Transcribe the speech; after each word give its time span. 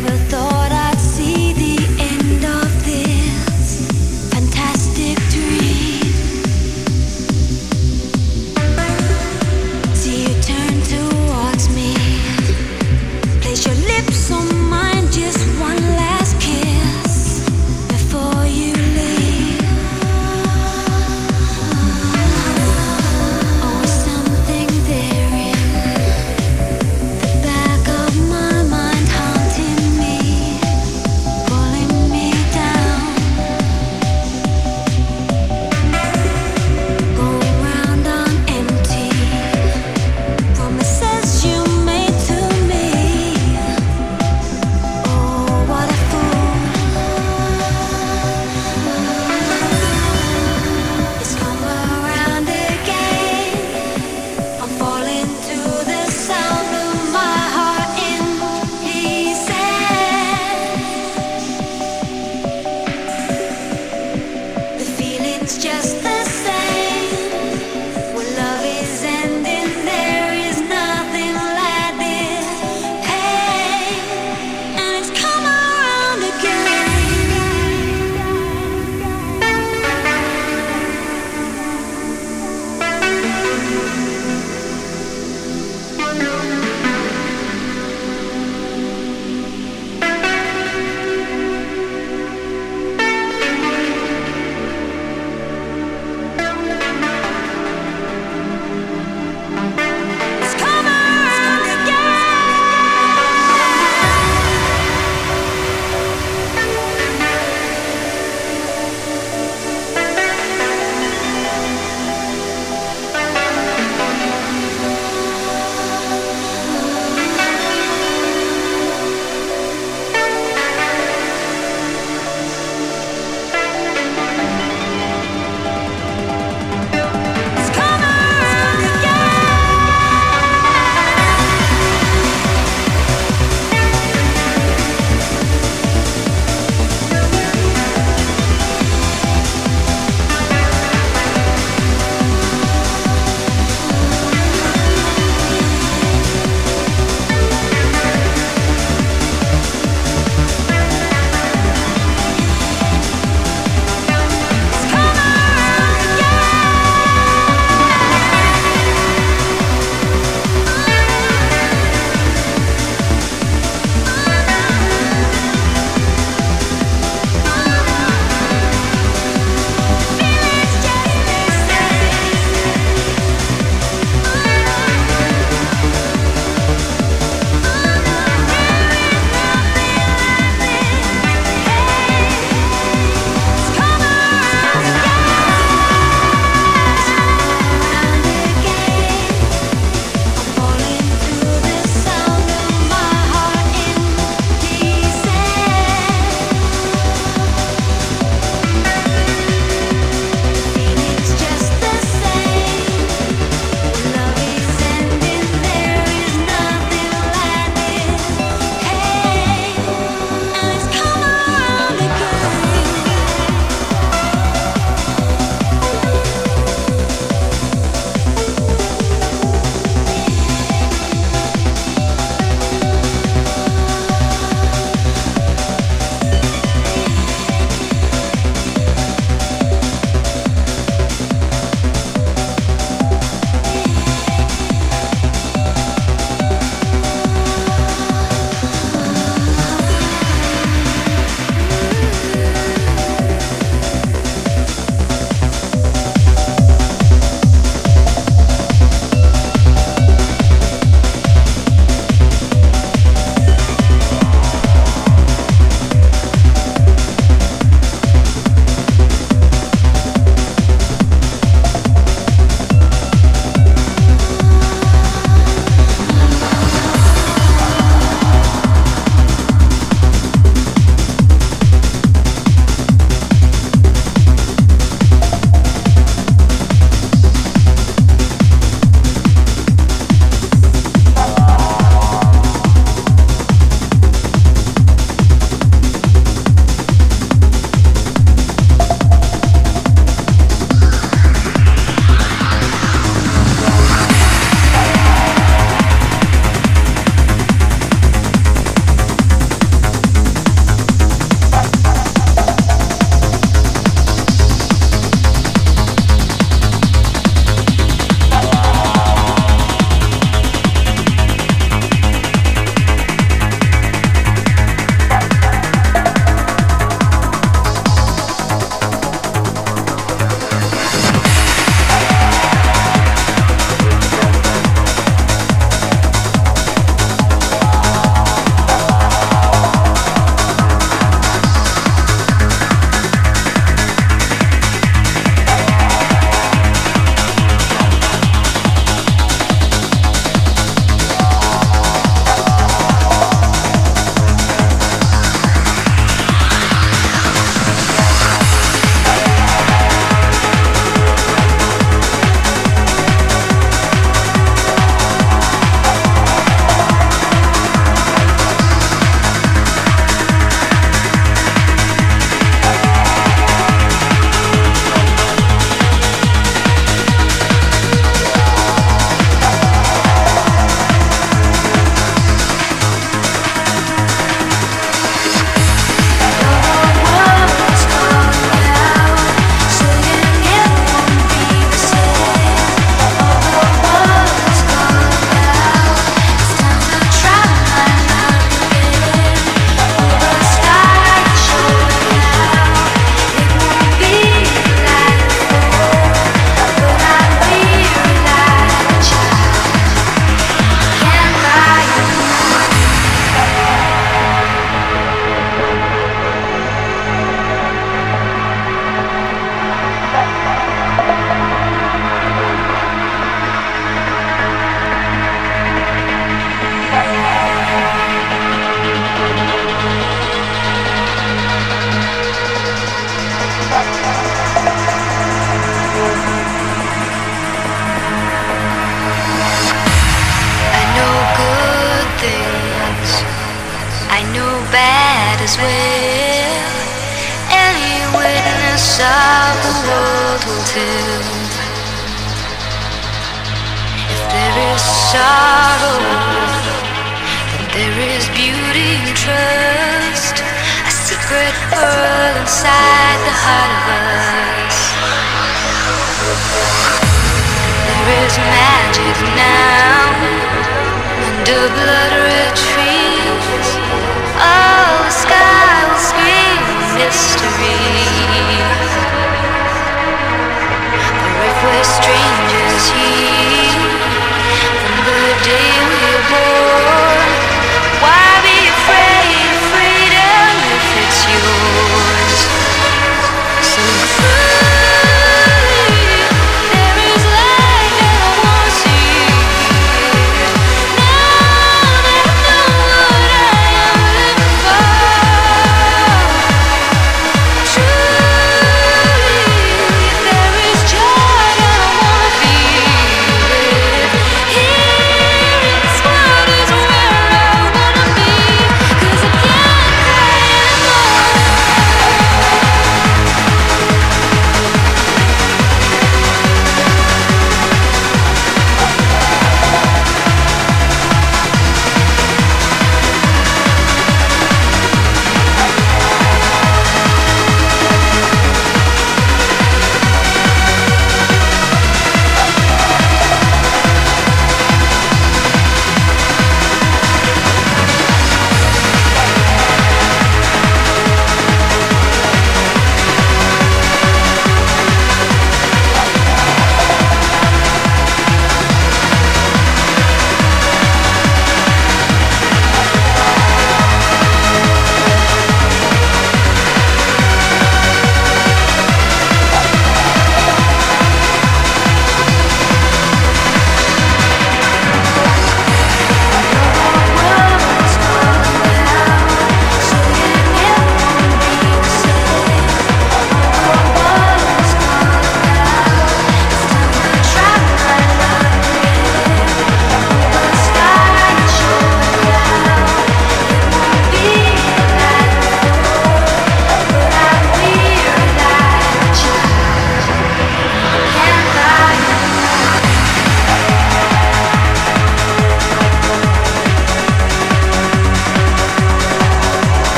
never 0.00 0.16
thought 0.30 0.57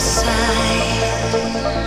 side. 0.00 1.77